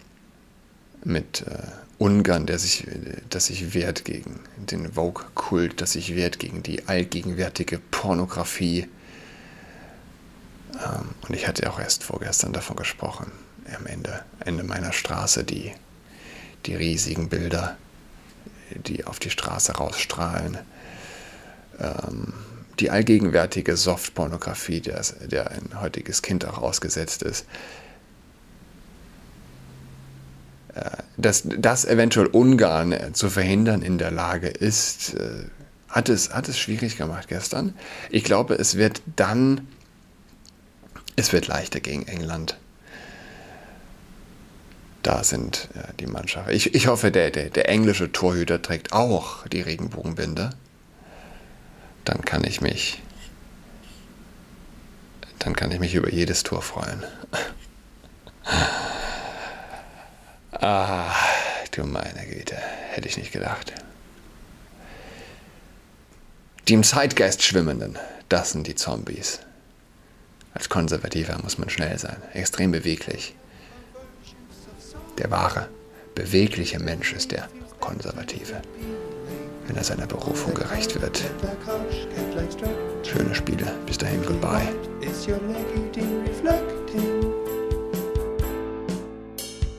Mit 1.04 1.45
äh, 1.47 1.62
Ungarn, 2.00 2.45
der 2.45 2.60
sich, 2.60 2.86
der 3.32 3.39
sich 3.39 3.73
wehrt 3.73 4.06
gegen 4.06 4.39
den 4.58 4.93
Vogue-Kult, 4.93 5.80
der 5.80 5.88
sich 5.88 6.15
wehrt 6.15 6.39
gegen 6.39 6.63
die 6.63 6.88
allgegenwärtige 6.88 7.80
Pornografie. 7.80 8.88
Ähm, 10.73 11.10
und 11.28 11.36
ich 11.36 11.47
hatte 11.47 11.69
auch 11.69 11.80
erst 11.80 12.04
vorgestern 12.04 12.54
davon 12.54 12.76
gesprochen, 12.76 13.32
am 13.78 13.86
Ende, 13.86 14.23
Ende 14.45 14.63
meiner 14.63 14.93
Straße, 14.93 15.43
die, 15.43 15.71
die 16.65 16.76
riesigen 16.76 17.30
Bilder 17.30 17.78
die 18.75 19.06
auf 19.06 19.19
die 19.19 19.30
Straße 19.30 19.73
rausstrahlen. 19.73 20.58
Ähm, 21.80 22.34
die 22.80 22.91
allgegenwärtige 22.91 23.75
Softpornografie, 23.75 24.82
der, 24.82 25.01
der 25.25 25.51
ein 25.51 25.82
heutiges 25.82 26.21
Kind 26.21 26.45
auch 26.45 26.60
ausgesetzt 26.60 27.23
ist. 27.23 27.45
Äh, 30.75 30.91
dass 31.17 31.43
das 31.45 31.86
eventuell 31.86 32.27
Ungarn 32.27 32.95
zu 33.13 33.30
verhindern 33.30 33.82
in 33.82 33.97
der 33.97 34.12
Lage 34.12 34.47
ist, 34.47 35.15
äh, 35.15 35.45
hat 35.89 36.10
es, 36.10 36.34
hat 36.34 36.47
es 36.49 36.60
schwierig 36.60 36.97
gemacht 36.97 37.27
gestern. 37.27 37.73
Ich 38.10 38.23
glaube, 38.23 38.56
es 38.56 38.75
wird 38.75 39.01
dann, 39.15 39.67
es 41.15 41.34
wird 41.34 41.47
leichter 41.47 41.80
gegen 41.80 42.08
England 42.08 42.58
da 45.08 45.24
sind 45.24 45.70
ja, 45.74 45.84
die 46.02 46.06
Mannschaften. 46.06 46.52
Ich, 46.52 46.76
ich 46.76 46.88
hoffe, 46.88 47.12
der, 47.12 47.32
der, 47.32 47.50
der 47.50 47.70
englische 47.70 48.12
Torhüter 48.12 48.62
trägt 48.62 48.91
auch 48.91 49.48
die 49.48 49.62
Regenbogenbinde. 49.62 50.50
Dann 52.04 52.26
kann 52.26 52.43
ich 52.43 52.60
mich, 52.60 53.02
dann 55.39 55.56
kann 55.56 55.72
ich 55.72 55.80
mich 55.80 55.96
über 55.96 56.12
jedes 56.12 56.43
Tor 56.43 56.62
freuen. 56.62 57.06
ah, 60.52 61.15
du 61.72 61.86
meine 61.86 62.28
Güte, 62.28 62.58
hätte 62.89 63.08
ich 63.08 63.15
nicht 63.15 63.32
gedacht. 63.32 63.72
Die 66.67 66.74
im 66.74 66.84
Zeitgeist 66.84 67.43
schwimmenden, 67.43 67.98
das 68.28 68.52
sind 68.52 68.67
die 68.67 68.76
Zombies. 68.76 69.39
Als 70.54 70.67
Konservativer 70.67 71.38
muss 71.41 71.58
man 71.58 71.70
schnell 71.70 71.98
sein, 71.98 72.22
extrem 72.34 72.74
beweglich. 72.74 73.36
Der 75.17 75.32
wahre, 75.32 75.67
bewegliche 76.15 76.80
Mensch 76.80 77.13
ist 77.13 77.32
der 77.32 77.49
Konservative, 77.80 78.62
wenn 79.65 79.75
er 79.75 79.84
seiner 79.84 80.06
Berufung 80.06 80.53
gerecht 80.53 80.99
wird. 81.01 81.23
Schöne 83.03 83.34
Spiele. 83.34 83.65
Bis 83.86 83.97
dahin, 83.97 84.21
goodbye. 84.25 84.67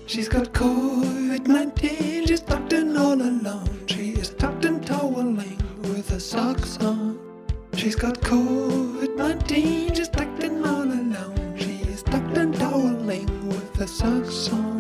She's 0.06 0.28
got 0.28 0.52
COVID-19, 0.52 2.26
she's 2.26 2.40
tucked 2.40 2.72
in 2.72 2.96
all 2.96 3.20
alone. 3.20 3.68
She 3.86 4.14
is 4.14 4.34
tucked 4.36 4.64
in 4.64 4.80
toweling 4.80 5.58
with 5.82 6.08
her 6.10 6.18
socks 6.18 6.78
on. 6.80 7.18
She's 7.76 7.94
got 7.94 8.20
COVID-19, 8.22 9.94
she's 9.94 10.08
tucked 10.08 10.42
in 10.42 10.64
all 10.64 10.82
alone. 10.82 11.54
She 11.56 11.82
is 11.88 12.02
tucked 12.02 12.36
in 12.36 12.52
toweling 12.52 13.28
with 13.48 13.76
her 13.76 13.86
socks 13.86 14.48
on. 14.50 14.77